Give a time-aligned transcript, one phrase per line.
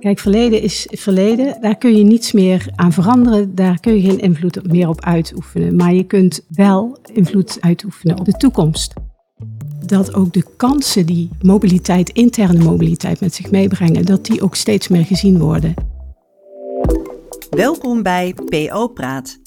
[0.00, 1.60] Kijk, verleden is verleden.
[1.60, 3.54] Daar kun je niets meer aan veranderen.
[3.54, 5.76] Daar kun je geen invloed meer op uitoefenen.
[5.76, 8.92] Maar je kunt wel invloed uitoefenen op de toekomst.
[9.86, 14.88] Dat ook de kansen die mobiliteit, interne mobiliteit met zich meebrengen, dat die ook steeds
[14.88, 15.74] meer gezien worden.
[17.50, 19.38] Welkom bij PO Praat.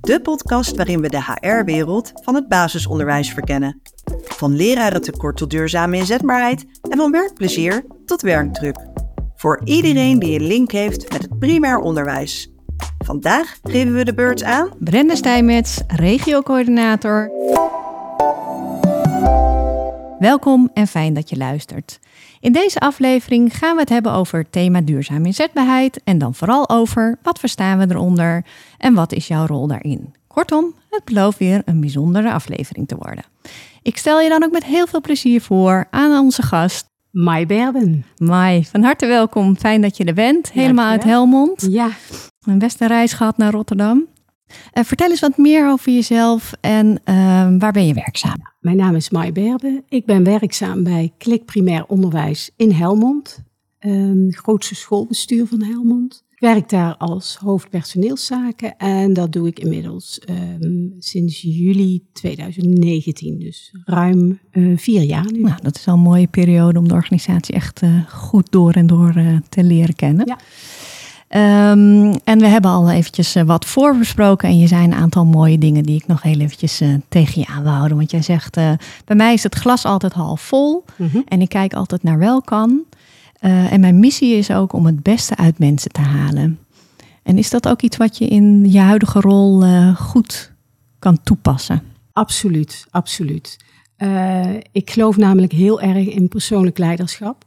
[0.00, 3.80] De podcast waarin we de HR-wereld van het basisonderwijs verkennen.
[4.24, 8.93] Van lerarentekort tot duurzame inzetbaarheid en van werkplezier tot werkdruk.
[9.44, 12.50] Voor iedereen die een link heeft met het primair onderwijs.
[12.98, 17.30] Vandaag geven we de beurt aan Brenda Stijmets, regiocoördinator.
[20.18, 21.98] Welkom en fijn dat je luistert.
[22.40, 26.68] In deze aflevering gaan we het hebben over het thema duurzame inzetbaarheid en dan vooral
[26.68, 28.44] over wat verstaan we eronder
[28.78, 30.14] en wat is jouw rol daarin.
[30.26, 33.24] Kortom, het belooft weer een bijzondere aflevering te worden.
[33.82, 38.04] Ik stel je dan ook met heel veel plezier voor aan onze gast, Mai Berben.
[38.16, 39.56] Mai, van harte welkom.
[39.56, 40.52] Fijn dat je er bent.
[40.52, 41.66] Helemaal uit Helmond.
[41.70, 41.90] Ja.
[42.46, 44.06] Een beste reis gehad naar Rotterdam.
[44.74, 46.94] Uh, vertel eens wat meer over jezelf en uh,
[47.58, 48.36] waar ben je werkzaam?
[48.60, 49.84] Mijn naam is Mai Berben.
[49.88, 53.42] Ik ben werkzaam bij Klik Primair Onderwijs in Helmond.
[53.80, 56.23] Um, grootste schoolbestuur van Helmond.
[56.44, 60.20] Werk daar als hoofdpersoneelszaken en dat doe ik inmiddels
[60.60, 65.40] um, sinds juli 2019, dus ruim uh, vier jaar nu.
[65.40, 68.86] Nou, dat is al een mooie periode om de organisatie echt uh, goed door en
[68.86, 70.26] door uh, te leren kennen.
[70.26, 71.70] Ja.
[71.70, 75.82] Um, en we hebben al eventjes wat voorbesproken en je zei een aantal mooie dingen
[75.82, 77.96] die ik nog heel eventjes tegen je aan wil houden.
[77.96, 78.54] Want jij zegt,
[79.04, 81.24] bij mij is het glas altijd half vol mm -hmm.
[81.28, 82.84] en ik kijk altijd naar wel kan.
[83.44, 86.58] Uh, en mijn missie is ook om het beste uit mensen te halen.
[87.22, 90.52] En is dat ook iets wat je in je huidige rol uh, goed
[90.98, 91.82] kan toepassen?
[92.12, 93.56] Absoluut, absoluut.
[93.98, 97.44] Uh, ik geloof namelijk heel erg in persoonlijk leiderschap.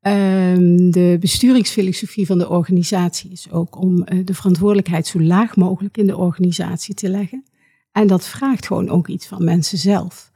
[0.00, 6.16] de besturingsfilosofie van de organisatie is ook om de verantwoordelijkheid zo laag mogelijk in de
[6.16, 7.44] organisatie te leggen.
[7.92, 10.32] En dat vraagt gewoon ook iets van mensen zelf.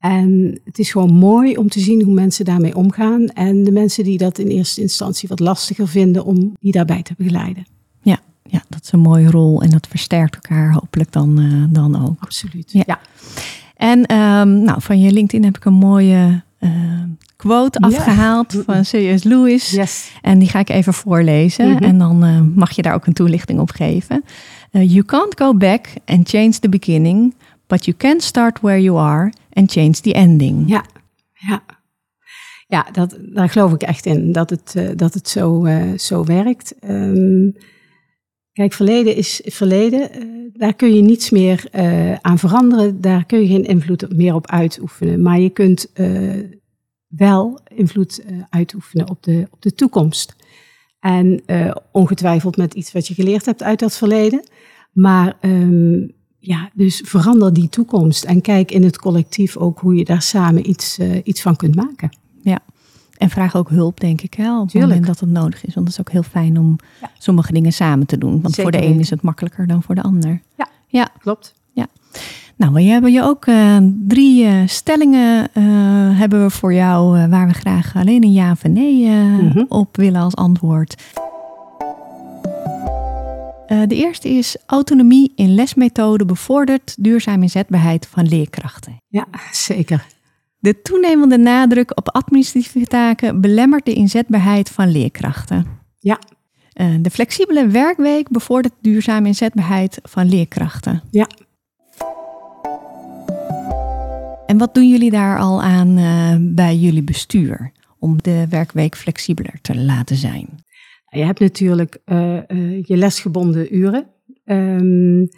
[0.00, 3.26] En het is gewoon mooi om te zien hoe mensen daarmee omgaan.
[3.26, 7.14] En de mensen die dat in eerste instantie wat lastiger vinden, om die daarbij te
[7.16, 7.66] begeleiden.
[8.02, 12.06] Ja, ja dat is een mooie rol en dat versterkt elkaar hopelijk dan, uh, dan
[12.06, 12.16] ook.
[12.20, 12.72] Absoluut.
[12.72, 12.82] Ja.
[12.86, 13.00] ja.
[13.76, 16.70] En um, nou, van je LinkedIn heb ik een mooie uh,
[17.36, 17.92] quote yeah.
[17.92, 19.22] afgehaald van C.S.
[19.22, 19.70] Lewis.
[19.70, 20.10] Yes.
[20.22, 21.66] En die ga ik even voorlezen.
[21.66, 21.82] Mm -hmm.
[21.82, 24.24] En dan uh, mag je daar ook een toelichting op geven.
[24.70, 27.34] you can't go back and change the beginning,
[27.70, 30.68] but you can start where you are and change the ending.
[30.68, 30.84] Ja,
[31.32, 31.62] ja.
[32.66, 36.24] Ja, dat, daar geloof ik echt in, dat het, uh, dat het zo, uh, zo
[36.24, 36.74] werkt.
[36.84, 37.56] Um,
[38.52, 40.24] kijk, verleden is verleden.
[40.26, 41.68] Uh, daar kun je niets meer
[42.20, 43.00] aan veranderen.
[43.00, 45.22] Daar kun je geen invloed meer op uitoefenen.
[45.22, 45.92] Maar je kunt
[47.08, 50.36] wel invloed uitoefenen op de, op de toekomst.
[51.00, 51.42] En
[51.92, 54.44] ongetwijfeld met iets wat je geleerd hebt uit dat verleden.
[54.92, 60.04] Maar um, ja, dus verander die toekomst en kijk in het collectief ook hoe je
[60.04, 62.16] daar samen iets, uh, iets van kunt maken.
[62.42, 62.58] Ja,
[63.16, 65.74] en vraag ook hulp, denk ik, hè, op het moment dat het nodig is.
[65.74, 67.10] Want het is ook heel fijn om ja.
[67.18, 68.40] sommige dingen samen te doen.
[68.40, 70.40] Want Zeker voor de een is het makkelijker dan voor de ander.
[70.56, 71.08] Ja, ja.
[71.18, 71.54] klopt.
[71.72, 71.86] Ja.
[72.56, 73.76] Nou, we hebben je ook uh,
[74.08, 75.50] drie uh, stellingen
[76.16, 79.66] hebben we voor jou waar we graag alleen een ja of een nee mm -hmm.
[79.68, 81.02] op willen als antwoord.
[83.72, 88.96] Uh, de eerste is autonomie in lesmethoden bevordert duurzame inzetbaarheid van leerkrachten.
[89.08, 90.06] Ja, zeker.
[90.58, 95.66] De toenemende nadruk op administratieve taken belemmert de inzetbaarheid van leerkrachten.
[95.98, 96.18] Ja.
[96.74, 101.02] Uh, de flexibele werkweek bevordert duurzame inzetbaarheid van leerkrachten.
[101.10, 101.26] Ja.
[104.46, 109.58] En wat doen jullie daar al aan uh, bij jullie bestuur om de werkweek flexibeler
[109.62, 110.48] te laten zijn?
[111.10, 114.06] Je hebt natuurlijk uh, uh, je lesgebonden uren.
[114.44, 115.28] Um,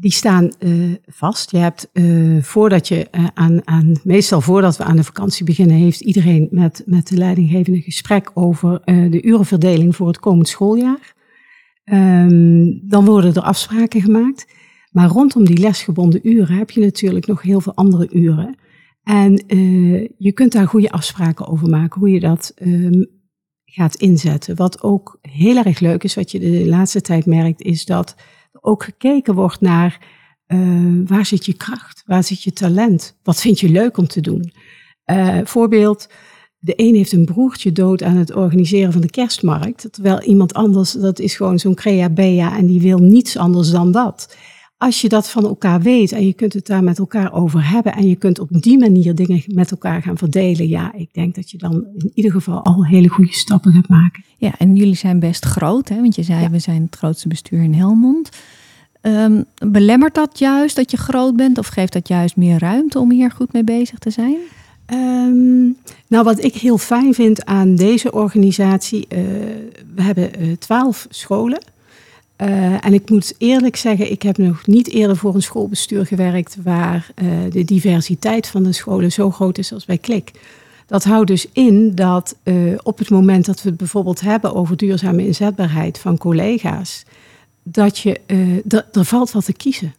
[0.00, 1.50] die staan uh, vast.
[1.50, 1.90] Je hebt
[2.40, 7.08] voordat je aan, aan, meestal voordat we aan de vakantie beginnen, heeft iedereen met, met
[7.08, 11.14] de leidinggevende gesprek over de urenverdeling voor het komend schooljaar.
[11.84, 14.46] Um, dan worden er afspraken gemaakt.
[14.90, 18.56] Maar rondom die lesgebonden uren heb je natuurlijk nog heel veel andere uren.
[19.02, 19.32] En
[20.18, 23.21] je kunt daar goede afspraken over maken, hoe je dat um,
[23.74, 24.56] gaat inzetten.
[24.56, 28.14] Wat ook heel erg leuk is, wat je de laatste tijd merkt, is dat
[28.60, 30.06] ook gekeken wordt naar
[30.46, 34.20] uh, waar zit je kracht, waar zit je talent, wat vind je leuk om te
[34.20, 34.52] doen.
[35.06, 36.08] Uh, voorbeeld,
[36.58, 40.92] de een heeft een broertje dood aan het organiseren van de kerstmarkt, terwijl iemand anders,
[40.92, 44.36] dat is gewoon zo'n crea bea en die wil niets anders dan dat.
[44.82, 47.94] Als je dat van elkaar weet en je kunt het daar met elkaar over hebben
[47.94, 51.50] en je kunt op die manier dingen met elkaar gaan verdelen, ja, ik denk dat
[51.50, 54.24] je dan in ieder geval al hele goede stappen gaat maken.
[54.36, 56.00] Ja, en jullie zijn best groot, hè?
[56.00, 58.28] want je zei we zijn het grootste bestuur in Helmond.
[59.02, 63.10] Um, belemmert dat juist dat je groot bent of geeft dat juist meer ruimte om
[63.10, 64.36] hier goed mee bezig te zijn?
[64.92, 65.76] Um,
[66.08, 69.18] nou, wat ik heel fijn vind aan deze organisatie, uh,
[69.94, 71.62] we hebben uh, twaalf scholen.
[72.42, 76.56] Uh, en ik moet eerlijk zeggen, ik heb nog niet eerder voor een schoolbestuur gewerkt
[76.62, 77.10] waar
[77.50, 80.30] de diversiteit van de scholen zo groot is als bij Klik.
[80.86, 82.36] Dat houdt dus in dat
[82.82, 87.04] op het moment dat we het bijvoorbeeld hebben over duurzame inzetbaarheid van collega's,
[87.62, 88.20] dat je,
[88.92, 89.94] er valt wat te kiezen.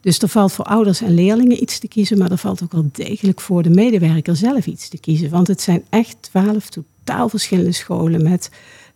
[0.00, 2.88] Dus er valt voor ouders en leerlingen iets te kiezen, maar er valt ook wel
[2.92, 5.30] degelijk voor de medewerker zelf iets te kiezen.
[5.30, 8.50] Want het zijn echt twaalf totaal verschillende scholen met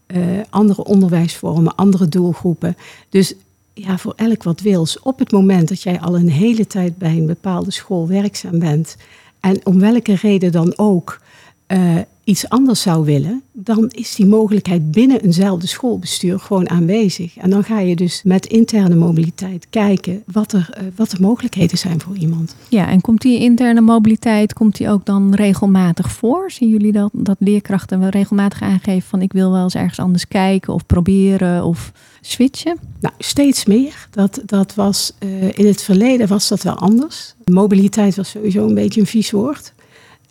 [0.06, 2.76] uh, andere onderwijsvormen, andere doelgroepen.
[3.08, 3.34] Dus
[3.74, 5.00] ja, voor elk wat wils.
[5.00, 8.96] Op het moment dat jij al een hele tijd bij een bepaalde school werkzaam bent
[9.40, 11.20] en om welke reden dan ook
[11.68, 17.36] uh, iets anders zou willen, dan is die mogelijkheid binnen eenzelfde schoolbestuur gewoon aanwezig.
[17.36, 21.78] En dan ga je dus met interne mobiliteit kijken wat er, uh, wat de mogelijkheden
[21.78, 22.56] zijn voor iemand.
[22.68, 26.50] Ja, en komt die interne mobiliteit, komt die ook dan regelmatig voor?
[26.50, 30.28] Zien jullie dat, dat leerkrachten wel regelmatig aangeven van ik wil wel eens ergens anders
[30.28, 32.78] kijken of proberen of switchen?
[33.00, 34.08] Nou, steeds meer.
[34.10, 37.34] Dat, dat was, uh, in het verleden was dat wel anders.
[37.44, 39.72] Mobiliteit was sowieso een beetje een vies woord.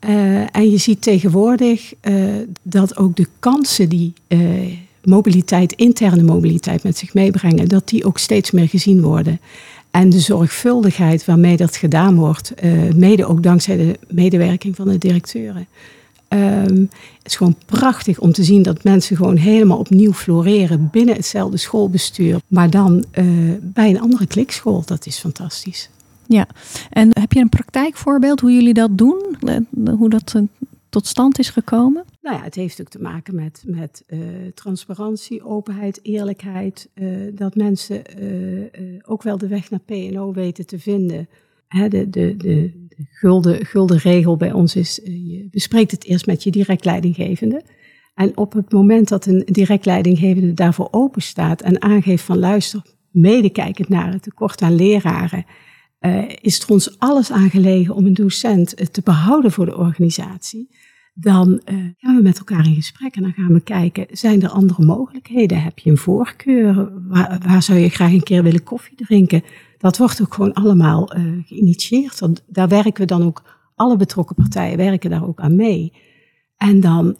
[0.07, 2.23] Uh, en je ziet tegenwoordig uh,
[2.61, 4.39] dat ook de kansen die uh,
[5.03, 9.39] mobiliteit, interne mobiliteit met zich meebrengen, dat die ook steeds meer gezien worden.
[9.91, 12.53] En de zorgvuldigheid waarmee dat gedaan wordt,
[12.95, 15.67] mede ook dankzij de medewerking van de directeuren.
[16.29, 21.15] Um, het is gewoon prachtig om te zien dat mensen gewoon helemaal opnieuw floreren binnen
[21.15, 23.05] hetzelfde schoolbestuur, maar dan
[23.61, 24.83] bij een andere klikschool.
[24.85, 25.89] Dat is fantastisch.
[26.33, 26.47] Ja,
[26.89, 29.37] en heb je een praktijkvoorbeeld hoe jullie dat doen?
[29.97, 30.41] Hoe dat eh,
[30.89, 32.05] tot stand is gekomen?
[32.21, 34.19] Nou ja, het heeft ook te maken met, met uh,
[34.53, 36.89] transparantie, openheid, eerlijkheid.
[37.33, 38.01] Dat mensen
[39.05, 41.29] ook wel de weg naar PNO weten te vinden.
[41.67, 42.71] De, de, de, de
[43.11, 47.61] gulden, gulden regel bij ons is, je bespreekt het eerst met je direct leidinggevende.
[48.15, 52.81] En op het moment dat een direct leidinggevende daarvoor open staat en aangeeft van luister,
[53.11, 55.45] medekijkend naar het tekort aan leraren
[56.05, 60.69] uh, is er ons alles aangelegen om een docent uh, te behouden voor de organisatie,
[61.13, 64.49] dan uh, gaan we met elkaar in gesprek en dan gaan we kijken, zijn er
[64.49, 65.61] andere mogelijkheden?
[65.61, 66.91] Heb je een voorkeur?
[67.07, 69.43] Waar, waar zou je graag een keer willen koffie drinken?
[69.77, 71.11] Dat wordt ook gewoon allemaal
[71.45, 72.19] geïnitieerd.
[72.19, 73.43] Want daar werken we dan ook,
[73.75, 75.93] alle betrokken partijen werken daar ook aan mee.
[76.57, 77.17] En dan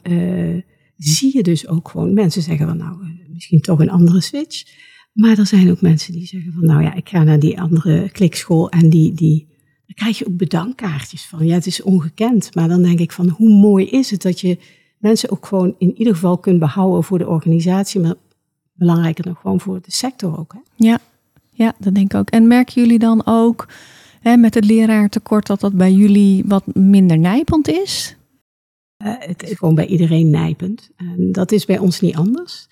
[0.97, 2.97] zie je dus ook gewoon mensen zeggen van nou,
[3.33, 4.63] misschien toch een andere switch.
[5.13, 8.09] Maar er zijn ook mensen die zeggen van, nou ja, ik ga naar die andere
[8.09, 9.47] klikschool en die, die,
[9.85, 11.45] daar krijg je ook bedankkaartjes van.
[11.45, 12.55] Ja, het is ongekend.
[12.55, 14.57] Maar dan denk ik van, hoe mooi is het dat je
[14.97, 18.15] mensen ook gewoon in ieder geval kunt behouden voor de organisatie, maar
[18.73, 20.53] belangrijker nog gewoon voor de sector ook.
[20.53, 20.59] Hè?
[20.75, 20.99] Ja,
[21.51, 22.29] ja, dat denk ik ook.
[22.29, 23.67] En merken jullie dan ook
[24.19, 28.15] hè, met het leraartekort dat dat bij jullie wat minder nijpend is?
[29.03, 30.89] Uh, het is gewoon bij iedereen nijpend.
[30.95, 32.67] En dat is bij ons niet anders.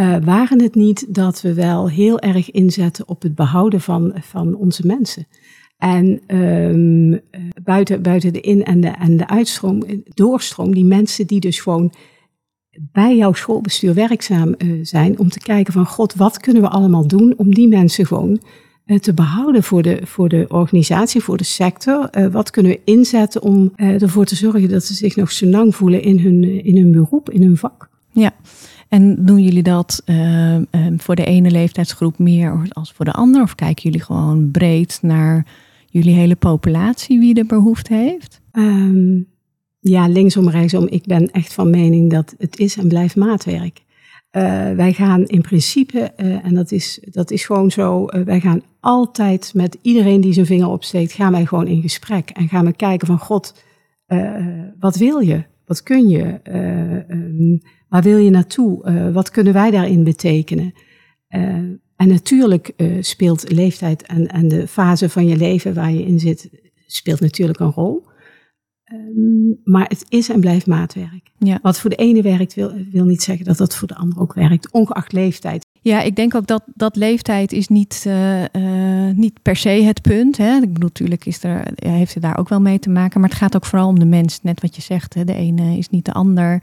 [0.00, 4.54] Uh, waren het niet dat we wel heel erg inzetten op het behouden van, van
[4.54, 5.26] onze mensen.
[5.78, 7.20] En um,
[7.62, 9.82] buiten, buiten de in- en de, en de uitstroom,
[10.14, 11.92] doorstroom, die mensen die dus gewoon
[12.92, 17.34] bij jouw schoolbestuur werkzaam zijn, om te kijken van God, wat kunnen we allemaal doen
[17.36, 18.40] om die mensen gewoon
[19.00, 22.10] te behouden voor de, voor de organisatie, voor de sector.
[22.30, 26.02] wat kunnen we inzetten om ervoor te zorgen dat ze zich nog zo lang voelen
[26.02, 27.88] in hun, in hun beroep, in hun vak.
[28.12, 28.32] Ja.
[28.88, 30.62] En doen jullie dat uh, uh,
[30.96, 33.44] voor de ene leeftijdsgroep meer als voor de andere?
[33.44, 35.46] Of kijken jullie gewoon breed naar
[35.86, 38.40] jullie hele populatie wie de behoefte heeft?
[38.52, 39.26] Um,
[39.80, 40.86] ja, linksom, rechtsom.
[40.88, 43.84] Ik ben echt van mening dat het is en blijft maatwerk.
[44.32, 49.52] Uh, wij gaan in principe, en dat is, dat is gewoon zo, wij gaan altijd
[49.54, 52.30] met iedereen die zijn vinger opsteekt, gaan wij gewoon in gesprek.
[52.30, 53.62] En gaan we kijken van God,
[54.78, 55.44] wat wil je?
[55.64, 56.40] Wat kun je?
[57.08, 58.88] Um, Waar wil je naartoe?
[58.88, 60.72] Uh, wat kunnen wij daarin betekenen?
[61.30, 61.42] Uh,
[61.96, 66.20] en natuurlijk uh, speelt leeftijd en, en de fase van je leven waar je in
[66.20, 66.50] zit,
[66.86, 68.04] speelt natuurlijk een rol.
[68.92, 71.30] Um, maar het is en blijft maatwerk.
[71.38, 71.58] Ja.
[71.62, 74.34] Wat voor de ene werkt, wil, wil niet zeggen dat dat voor de ander ook
[74.34, 75.64] werkt, ongeacht leeftijd.
[75.80, 80.02] Ja, ik denk ook dat, dat leeftijd is niet, uh, uh, niet per se het
[80.02, 80.36] punt.
[80.36, 80.56] Hè.
[80.56, 83.20] Ik bedoel, natuurlijk is er, heeft het daar ook wel mee te maken.
[83.20, 84.42] Maar het gaat ook vooral om de mens.
[84.42, 85.24] Net wat je zegt, hè.
[85.24, 86.62] de ene is niet de ander.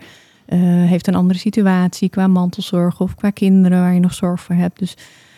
[0.50, 0.60] Uh,
[0.90, 4.80] heeft een andere situatie qua mantelzorg of qua kinderen waar je nog zorg voor hebt.
[4.80, 4.96] Dus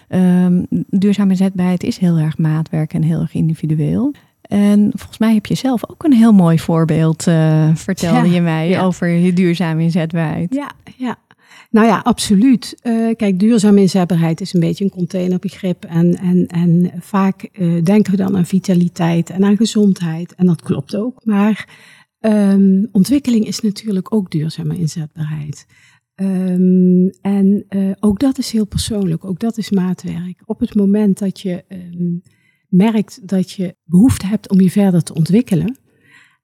[0.10, 4.14] Um, duurzame inzetbaarheid is heel erg maatwerk en heel erg individueel.
[4.42, 8.82] En volgens mij heb je zelf ook een heel mooi voorbeeld, uh, vertelde je mij,
[8.82, 10.54] over je duurzame inzetbaarheid.
[10.54, 11.16] Ja, ja.
[11.70, 12.78] Nou ja, absoluut.
[12.84, 15.86] Uh, kijk, duurzame inzetbaarheid is een beetje een containerbegrip.
[15.86, 20.36] En, en, en vaak uh, denken we dan aan vitaliteit en aan gezondheid.
[20.36, 21.22] En dat klopt ook.
[21.24, 21.68] Maar
[22.26, 25.66] um, ontwikkeling is natuurlijk ook duurzame inzetbaarheid.
[26.16, 30.42] Um, en uh, ook dat is heel persoonlijk, ook dat is maatwerk.
[30.46, 32.22] Op het moment dat je um,
[32.68, 35.78] merkt dat je behoefte hebt om je verder te ontwikkelen.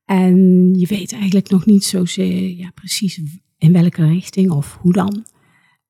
[0.05, 0.37] En
[0.73, 3.21] je weet eigenlijk nog niet zozeer ja, precies
[3.57, 5.25] in welke richting of hoe dan.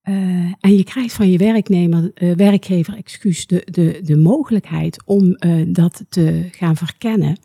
[0.08, 0.14] Uh,
[0.60, 6.04] en je krijgt van je werknemer, uh, werkgever excuus, de, de, de mogelijkheid om dat
[6.08, 7.36] te gaan verkennen.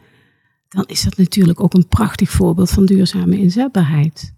[0.70, 4.36] Dan is dat natuurlijk ook een prachtig voorbeeld van duurzame inzetbaarheid.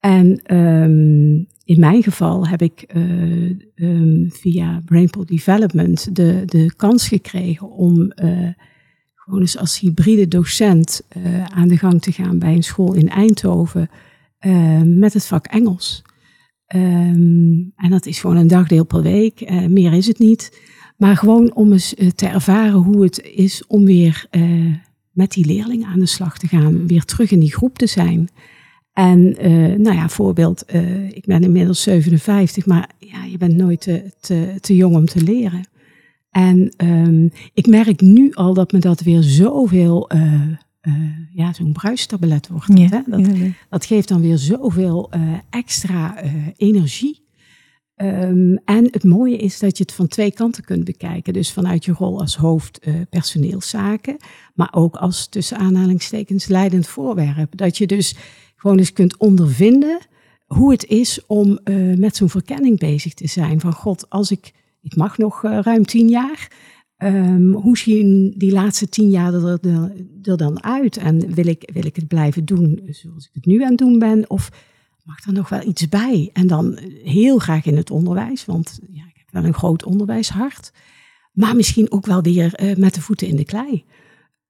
[0.00, 7.08] En um, in mijn geval heb ik uh, um, via Brainpool Development de, de kans
[7.08, 8.48] gekregen om uh,
[9.14, 13.08] gewoon eens als hybride docent uh, aan de gang te gaan bij een school in
[13.08, 13.90] Eindhoven
[14.84, 16.02] met het vak Engels.
[16.74, 20.60] Um, en dat is gewoon een dagdeel per week, meer is het niet.
[20.96, 24.26] Maar gewoon om eens te ervaren hoe het is om weer
[25.18, 28.28] met die leerling aan de slag te gaan, weer terug in die groep te zijn.
[28.92, 33.80] En uh, nou ja, voorbeeld, uh, ik ben inmiddels 57, maar ja, je bent nooit
[33.80, 35.66] te, te, te jong om te leren.
[36.30, 40.42] En um, ik merk nu al dat me dat weer zoveel, uh,
[41.32, 42.78] ja, zo'n bruistablet wordt.
[42.78, 43.00] Ja, hè?
[43.06, 43.30] Dat,
[43.68, 45.10] dat geeft dan weer zoveel
[45.50, 46.22] extra
[46.56, 47.27] energie.
[48.02, 51.32] Um, en het mooie is dat je het van twee kanten kunt bekijken.
[51.32, 54.16] Dus vanuit je rol als hoofd personeelszaken,
[54.54, 57.56] maar ook als tussen aanhalingstekens leidend voorwerp.
[57.56, 58.16] Dat je dus
[58.56, 59.98] gewoon eens kunt ondervinden
[60.48, 63.60] hoe het is om uh, met zo'n verkenning bezig te zijn.
[63.60, 64.52] Van god, als ik,
[64.82, 66.50] ik mag nog uh, ruim tien jaar.
[67.02, 70.96] Um, hoe zien die laatste tien jaar er, er, er, dan uit?
[70.96, 73.98] En wil ik, wil ik het blijven doen zoals ik het nu aan het doen
[73.98, 74.30] ben?
[74.30, 74.50] Of
[75.08, 76.30] mag er nog wel iets bij?
[76.32, 80.72] En dan heel graag in het onderwijs, want ja, ik heb wel een groot onderwijshart.
[81.32, 83.84] Maar misschien ook wel weer uh, met de voeten in de klei.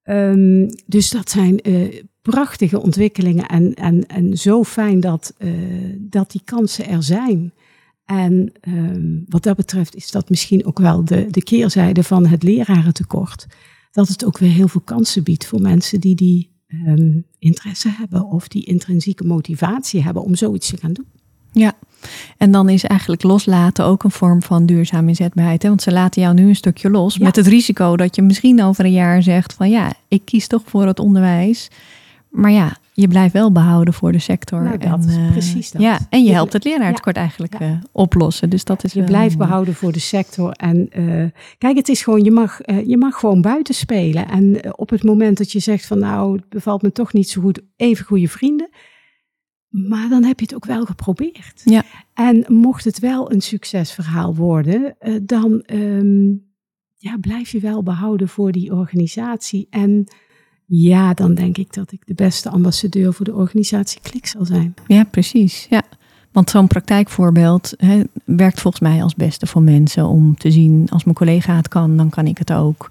[0.04, 5.50] Um, dus dat zijn uh, prachtige ontwikkelingen en, en, en zo fijn dat, uh,
[5.98, 7.52] dat die kansen er zijn.
[8.04, 12.42] En um, wat dat betreft is dat misschien ook wel de, de keerzijde van het
[12.42, 13.46] lerarentekort.
[13.90, 18.24] Dat het ook weer heel veel kansen biedt voor mensen die die um, interesse hebben
[18.24, 21.06] of die intrinsieke motivatie hebben om zoiets te gaan doen.
[21.52, 21.76] Ja,
[22.36, 25.62] en dan is eigenlijk loslaten ook een vorm van duurzame inzetbaarheid.
[25.62, 25.68] Hè?
[25.68, 27.24] Want ze laten jou nu een stukje los ja.
[27.24, 30.62] met het risico dat je misschien over een jaar zegt van ja, ik kies toch
[30.64, 31.70] voor het onderwijs.
[32.30, 34.62] Maar ja, je blijft wel behouden voor de sector.
[34.62, 35.82] Nou, dat en, uh, precies dat.
[35.82, 37.70] Ja, en je helpt het leraartekort ja, eigenlijk ja.
[37.70, 38.50] uh, oplossen.
[38.50, 40.50] Dus dat is je blijft behouden voor de sector.
[40.50, 41.24] En uh,
[41.58, 44.28] kijk, het is gewoon, je mag, je mag gewoon buiten spelen.
[44.28, 47.40] En op het moment dat je zegt van nou, het bevalt me toch niet zo
[47.40, 48.68] goed, even goede vrienden.
[49.68, 51.62] Maar dan heb je het ook wel geprobeerd.
[51.64, 51.84] Ja.
[52.14, 56.46] En mocht het wel een succesverhaal worden, dan um,
[56.94, 59.66] ja, blijf je wel behouden voor die organisatie.
[59.70, 60.08] En
[60.70, 64.74] ja, dan denk ik dat ik de beste ambassadeur voor de organisatie Klik zal zijn.
[64.86, 65.66] Ja, precies.
[65.70, 65.82] Ja.
[66.32, 71.04] Want zo'n praktijkvoorbeeld hè, werkt volgens mij als beste voor mensen om te zien, als
[71.04, 72.90] mijn collega het kan, dan kan ik het ook.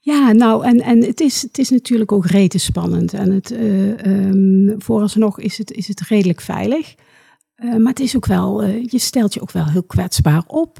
[0.00, 3.12] Ja, nou, en, en het, is, het is natuurlijk ook rete spannend.
[3.12, 6.94] En het, uh, um, vooralsnog is het, is het redelijk veilig.
[7.56, 10.78] Uh, maar het is ook wel, uh, je stelt je ook wel heel kwetsbaar op.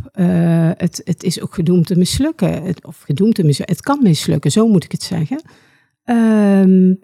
[0.76, 2.62] het, het is ook gedoemd te mislukken.
[2.62, 3.76] Het, of gedoemd te mislukken.
[3.76, 5.40] Het kan mislukken, zo moet ik het zeggen.
[6.11, 7.00] Um,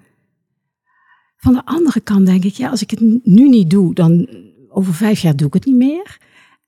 [1.37, 4.28] van de andere kant denk ik, ja, als ik het nu niet doe, dan
[4.68, 6.18] over vijf jaar doe ik het niet meer.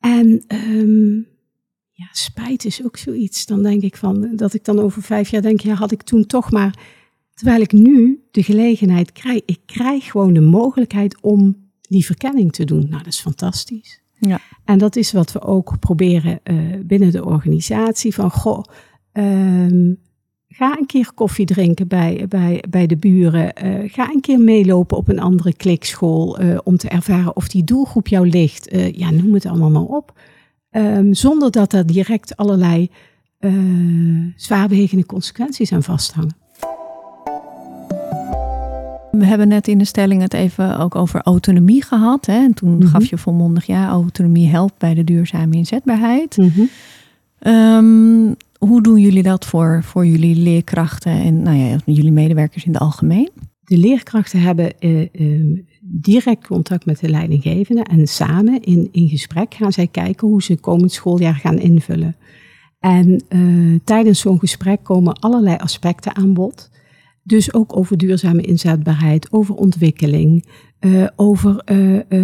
[0.01, 1.27] En um,
[1.91, 3.47] ja, spijt is ook zoiets.
[3.47, 6.27] Dan denk ik van, dat ik dan over vijf jaar denk, ja, had ik toen
[6.27, 6.79] toch maar.
[7.35, 12.65] Terwijl ik nu de gelegenheid krijg, ik krijg gewoon de mogelijkheid om die verkenning te
[12.65, 12.89] doen.
[12.89, 14.01] Nou, dat is fantastisch.
[14.19, 14.41] Ja.
[14.65, 18.15] En dat is wat we ook proberen uh, binnen de organisatie.
[18.15, 18.65] Van, goh,
[19.13, 19.99] um,
[20.59, 23.53] Ga een keer koffie drinken bij, bij, bij de buren.
[23.65, 27.65] Uh, ga een keer meelopen op een andere klikschool uh, om te ervaren of die
[27.65, 28.73] doelgroep jou ligt.
[28.73, 30.13] Uh, ja, noem het allemaal maar op.
[30.71, 32.91] Um, zonder dat er direct allerlei
[34.37, 36.37] zwaarwegende consequenties aan vasthangen.
[39.11, 42.27] We hebben net in de stelling het even ook over autonomie gehad.
[42.27, 42.37] Hè?
[42.37, 42.89] En toen mm -hmm.
[42.89, 46.37] gaf je volmondig ja, autonomie helpt bij de duurzame inzetbaarheid.
[46.37, 46.69] Mm -hmm.
[47.53, 52.73] um, hoe doen jullie dat voor, voor jullie leerkrachten en nou ja, jullie medewerkers in
[52.73, 53.31] het algemeen?
[53.61, 59.55] De leerkrachten hebben uh, uh, direct contact met de leidinggevende en samen in, in gesprek
[59.55, 62.17] gaan zij kijken hoe ze komend schooljaar gaan invullen.
[62.79, 63.23] En
[63.85, 66.71] tijdens zo'n gesprek komen allerlei aspecten aan bod.
[67.23, 70.45] Dus ook over duurzame inzetbaarheid, over ontwikkeling,
[71.17, 71.63] over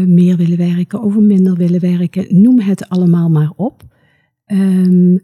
[0.06, 2.40] meer willen werken, over minder willen werken.
[2.40, 3.82] Noem het allemaal maar op.
[4.46, 5.20] Um,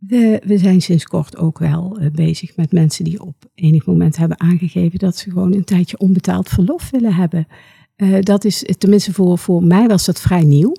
[0.00, 4.16] we, we, zijn sinds kort ook wel uh, bezig met mensen die op enig moment
[4.16, 7.46] hebben aangegeven dat ze gewoon een tijdje onbetaald verlof willen hebben.
[7.96, 10.76] Uh, dat is, tenminste voor, voor mij was dat vrij nieuw.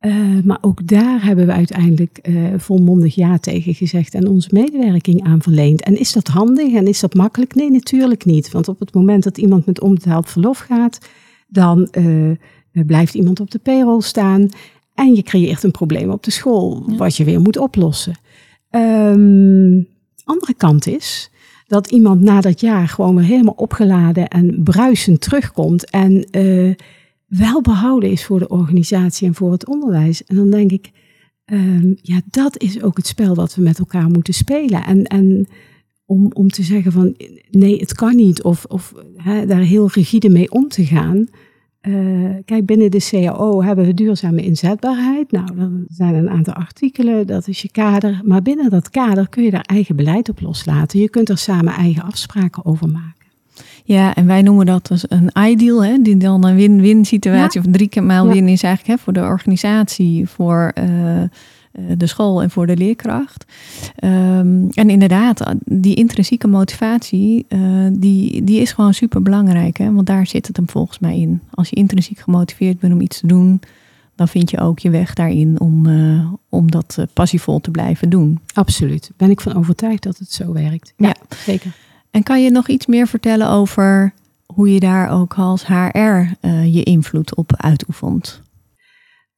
[0.00, 5.42] Uh, maar ook daar hebben we uiteindelijk volmondig ja tegen gezegd en onze medewerking aan
[5.42, 5.82] verleend.
[5.82, 7.54] En is dat handig en is dat makkelijk?
[7.54, 8.50] Nee, natuurlijk niet.
[8.50, 10.98] Want op het moment dat iemand met onbetaald verlof gaat,
[11.48, 11.88] dan
[12.70, 14.48] blijft iemand op de payroll staan.
[14.94, 16.96] En je creëert een probleem op de school, ja.
[16.96, 18.14] wat je weer moet oplossen.
[18.76, 19.86] Um,
[20.24, 21.30] andere kant is
[21.66, 26.74] dat iemand na dat jaar gewoon weer helemaal opgeladen en bruisend terugkomt en uh,
[27.26, 30.24] wel behouden is voor de organisatie en voor het onderwijs.
[30.24, 30.90] En dan denk ik,
[31.46, 34.84] um, ja, dat is ook het spel dat we met elkaar moeten spelen.
[34.84, 35.46] En, en
[36.04, 37.14] om, om te zeggen van
[37.50, 41.28] nee, het kan niet, of, of hè, daar heel rigide mee om te gaan.
[41.88, 45.30] Uh, kijk, binnen de CAO hebben we duurzame inzetbaarheid.
[45.30, 48.20] Nou, dan zijn er een aantal artikelen, dat is je kader.
[48.24, 51.00] Maar binnen dat kader kun je daar eigen beleid op loslaten.
[51.00, 53.26] Je kunt er samen eigen afspraken over maken.
[53.84, 57.66] Ja, en wij noemen dat dus een ideal, hè, die dan een win-win situatie, of
[57.70, 61.30] drie keer maal win is eigenlijk hè, voor de organisatie, voor uh, eh,
[61.96, 63.44] de school en voor de leerkracht.
[64.04, 69.76] Um, en inderdaad, die intrinsieke motivatie, uh, die, die is gewoon super belangrijk.
[69.76, 69.92] Hè?
[69.92, 71.40] Want daar zit het hem volgens mij in.
[71.50, 73.60] Als je intrinsiek gemotiveerd bent om iets te doen,
[74.14, 78.40] dan vind je ook je weg daarin om, uh, om dat passievol te blijven doen.
[78.54, 79.10] Absoluut.
[79.16, 80.92] Ben ik van overtuigd dat het zo werkt.
[80.96, 81.36] Ja, ja.
[81.36, 81.72] zeker.
[82.10, 84.12] En kan je nog iets meer vertellen over
[84.46, 88.44] hoe je daar ook als HR je invloed op uitoefent?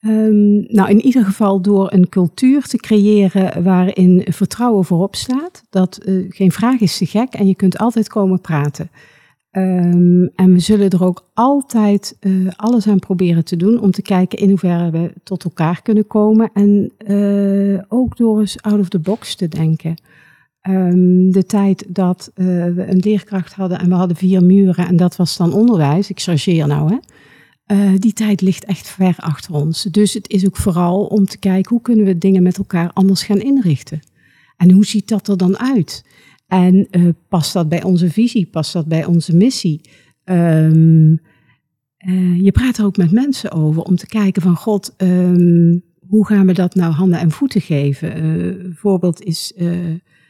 [0.01, 5.65] Um, nou, in ieder geval door een cultuur te creëren waarin vertrouwen voorop staat.
[5.71, 8.91] Dat uh, geen vraag is te gek en je kunt altijd komen praten.
[9.53, 14.03] Um, en we zullen er ook altijd uh, alles aan proberen te doen om te
[14.03, 16.51] kijken in hoeverre we tot elkaar kunnen komen.
[16.53, 19.95] En uh, ook door eens out of the box te denken.
[20.69, 25.17] Um, de tijd dat we een leerkracht hadden en we hadden vier muren en dat
[25.17, 26.11] was dan onderwijs.
[26.11, 26.99] Ik chargeer nou, hè.
[27.73, 29.83] Uh, die tijd ligt echt ver achter ons.
[29.83, 33.23] Dus het is ook vooral om te kijken hoe kunnen we dingen met elkaar anders
[33.23, 34.01] gaan inrichten.
[34.57, 36.05] En hoe ziet dat er dan uit?
[36.47, 38.47] En uh, past dat bij onze visie?
[38.47, 39.81] Past dat bij onze missie?
[40.25, 41.21] Um,
[42.07, 46.27] uh, je praat er ook met mensen over om te kijken van God, um, hoe
[46.27, 48.25] gaan we dat nou handen en voeten geven?
[48.25, 49.53] Een voorbeeld is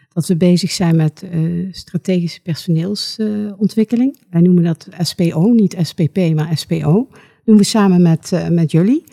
[0.09, 1.25] dat we bezig zijn met
[1.71, 4.19] strategische personeelsontwikkeling.
[4.31, 7.09] Wij noemen dat SPO, niet SPP, maar SPO
[7.49, 9.05] doen we samen met, uh, met jullie.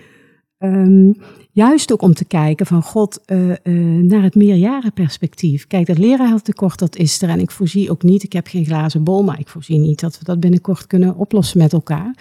[0.59, 1.15] Um,
[1.51, 5.67] juist ook om te kijken van God uh, uh, naar het meerjarenperspectief.
[5.67, 9.03] Kijk, dat lerarentekort dat is er en ik voorzie ook niet, ik heb geen glazen
[9.03, 12.15] bol, maar ik voorzie niet dat we dat binnenkort kunnen oplossen met elkaar.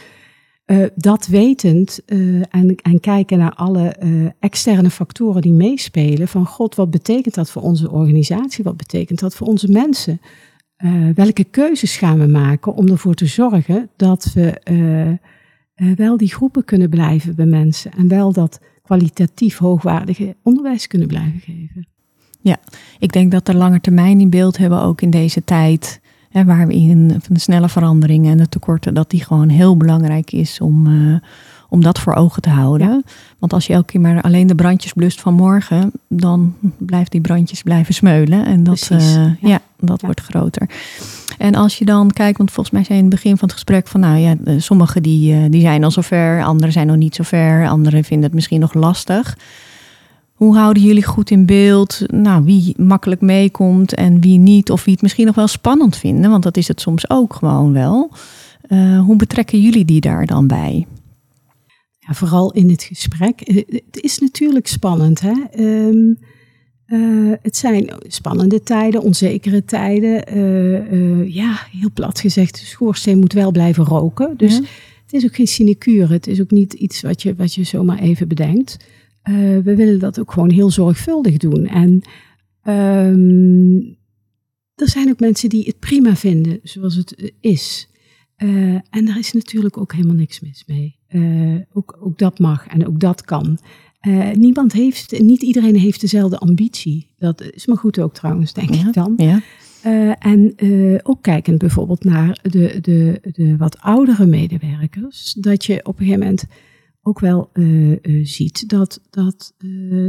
[0.94, 3.96] Dat wetend en, en, kijken naar alle
[4.38, 6.28] externe factoren die meespelen.
[6.28, 8.64] Van God, wat betekent dat voor onze organisatie?
[8.64, 10.20] Wat betekent dat voor onze mensen?
[11.14, 14.60] welke keuzes gaan we maken om ervoor te zorgen dat we
[15.74, 21.40] wel die groepen kunnen blijven bij mensen en wel dat kwalitatief hoogwaardige onderwijs kunnen blijven
[21.40, 21.86] geven.
[22.40, 22.58] Ja,
[22.98, 26.66] ik denk dat de lange termijn in beeld hebben ook in deze tijd, hè, waar
[26.66, 30.60] we in van de snelle veranderingen en de tekorten, dat die gewoon heel belangrijk is
[30.60, 31.16] om, uh,
[31.74, 33.04] om dat voor ogen te houden.
[33.38, 37.20] Want als je elke keer maar alleen de brandjes blust van morgen, dan blijft die
[37.20, 38.46] brandjes blijven smeulen.
[38.46, 39.36] En dat, uh, ja.
[39.40, 39.60] ja.
[39.78, 40.70] dat wordt groter.
[41.38, 43.88] En als je dan kijkt, want volgens mij zei in het begin van het gesprek
[43.88, 47.68] van, nou ja, sommigen die, uh, die zijn al zover, anderen zijn nog niet zover,
[47.68, 49.36] anderen vinden het misschien nog lastig.
[50.32, 54.70] Hoe houden jullie goed in beeld nou, wie makkelijk meekomt en wie niet?
[54.70, 57.72] Of wie het misschien nog wel spannend vinden, want dat is het soms ook gewoon
[57.72, 58.10] wel.
[58.68, 60.86] Uh, hoe betrekken jullie die daar dan bij?
[62.06, 63.40] Ja, vooral in het gesprek.
[63.40, 65.20] Eh, het is natuurlijk spannend.
[65.20, 65.34] Hè?
[65.58, 66.18] Um,
[66.86, 70.36] uh, het zijn spannende tijden, onzekere tijden.
[70.36, 74.36] Uh, uh, ja, heel plat gezegd, de schoorsteen moet wel blijven roken.
[74.36, 74.62] Dus ja.
[75.02, 76.12] het is ook geen sinecure.
[76.12, 78.76] Het is ook niet iets wat je, wat je zomaar even bedenkt.
[79.22, 81.66] we willen dat ook gewoon heel zorgvuldig doen.
[81.66, 82.02] En
[82.74, 83.96] um,
[84.74, 87.88] er zijn ook mensen die het prima vinden zoals het is.
[88.90, 90.98] en daar is natuurlijk ook helemaal niks mis mee.
[91.14, 93.58] Uh, ook, ook dat mag en ook dat kan.
[94.02, 97.08] Uh, niemand heeft, niet iedereen heeft dezelfde ambitie.
[97.18, 99.14] Dat is maar goed ook trouwens, denk ja, ik dan.
[99.16, 99.40] Ja.
[99.86, 100.54] Uh, en
[101.02, 105.32] ook kijkend bijvoorbeeld naar de, de, de wat oudere medewerkers.
[105.32, 106.44] Dat je op een gegeven moment
[107.02, 107.50] ook wel
[108.22, 109.54] ziet dat dat,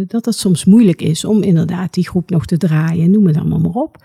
[0.07, 3.59] dat dat soms moeilijk is om inderdaad die groep nog te draaien, noem het allemaal
[3.59, 4.03] maar op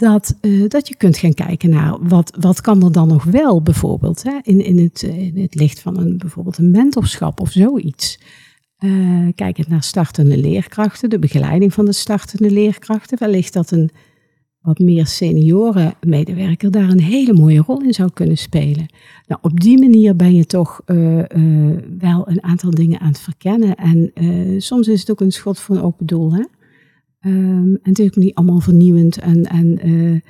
[0.00, 3.62] dat, uh, dat je kunt gaan kijken naar wat, wat kan er dan nog wel
[3.62, 8.20] bijvoorbeeld hè, in, in, het, in het licht van een, bijvoorbeeld een mentorschap of zoiets.
[8.78, 13.18] Uh, kijkend naar startende leerkrachten, de begeleiding van de startende leerkrachten.
[13.18, 13.90] Wellicht dat een
[14.60, 18.86] wat meer senioren medewerker daar een hele mooie rol in zou kunnen spelen.
[19.26, 20.80] Nou, op die manier ben je toch
[21.98, 23.74] wel een aantal dingen aan het verkennen.
[23.74, 24.12] En
[24.62, 26.32] soms is het ook een schot voor een open doel.
[26.34, 26.44] Hè?
[27.26, 29.18] Um, en natuurlijk niet allemaal vernieuwend.
[29.18, 30.20] En, en, uh,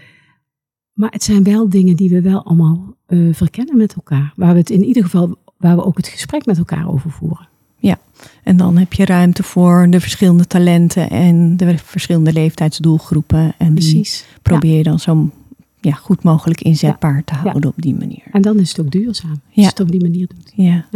[0.93, 4.33] maar het zijn wel dingen die we wel allemaal uh, verkennen met elkaar.
[4.37, 7.49] Waar we het in ieder geval, waar we ook het gesprek met elkaar over voeren.
[7.77, 7.99] Ja,
[8.43, 13.55] en dan heb je ruimte voor de verschillende talenten en de verschillende leeftijdsdoelgroepen.
[13.59, 14.27] En Precies.
[14.29, 15.31] die probeer je dan zo
[15.81, 17.23] ja, goed mogelijk inzetbaar ja.
[17.25, 18.23] te houden op die manier.
[18.33, 20.53] En dan is het ook duurzaam, als je het op die manier doet.
[20.55, 20.87] Ja.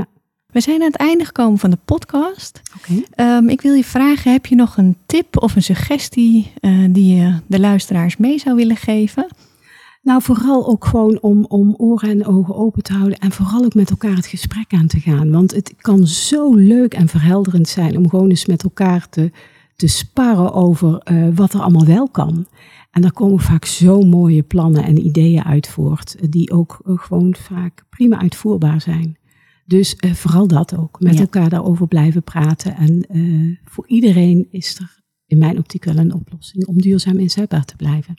[0.55, 2.61] We zijn aan het einde gekomen van de podcast.
[2.77, 3.37] Okay.
[3.37, 7.17] Um, ik wil je vragen, heb je nog een tip of een suggestie uh, die
[7.17, 9.27] je de luisteraars mee zou willen geven?
[10.03, 13.75] Nou, vooral ook gewoon om, om oren en ogen open te houden en vooral ook
[13.75, 15.31] met elkaar het gesprek aan te gaan.
[15.31, 19.31] Want het kan zo leuk en verhelderend zijn om gewoon eens met elkaar te,
[19.77, 22.47] te sparren over uh, wat er allemaal wel kan.
[22.91, 27.35] En daar komen vaak zo mooie plannen en ideeën uit voort, die ook uh, gewoon
[27.39, 29.17] vaak prima uitvoerbaar zijn.
[29.65, 31.01] Dus uh, vooral dat ook.
[31.01, 32.77] Met elkaar daarover blijven praten.
[32.77, 37.65] En uh, voor iedereen is er in mijn optiek wel een oplossing om duurzaam inzetbaar
[37.65, 38.15] te blijven.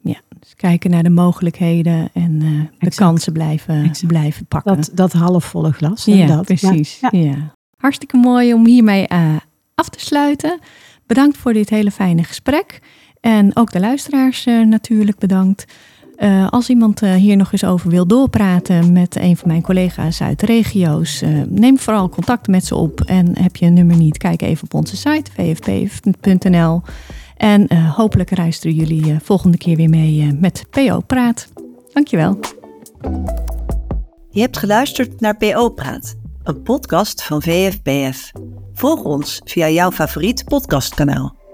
[0.00, 4.76] Ja, dus kijken naar de mogelijkheden en uh, de kansen blijven, blijven pakken.
[4.76, 6.04] Dat, dat halfvolle glas.
[6.04, 6.44] Ja, dat.
[6.44, 6.98] precies.
[7.00, 7.08] Ja.
[7.12, 7.54] ja.
[7.76, 9.06] Hartstikke mooi om hiermee
[9.74, 10.58] af te sluiten.
[11.06, 12.80] Bedankt voor dit hele fijne gesprek.
[13.20, 15.64] En ook de luisteraars natuurlijk bedankt.
[16.18, 20.22] Uh, als iemand uh, hier nog eens over wil doorpraten met een van mijn collega's
[20.22, 23.00] uit de regio's, uh, neem vooral contact met ze op.
[23.00, 26.82] En heb je een nummer niet, kijk even op onze site vfp.nl.
[27.36, 31.48] En hopelijk luisteren jullie volgende keer weer mee met PO Praat.
[31.92, 32.38] Dankjewel.
[34.30, 38.32] Je hebt geluisterd naar PO Praat, een podcast van VFBF.
[38.74, 41.45] Volg ons via jouw favoriet podcastkanaal.